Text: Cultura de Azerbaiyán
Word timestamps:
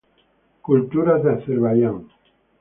Cultura 0.63 1.19
de 1.19 1.29
Azerbaiyán 1.33 2.07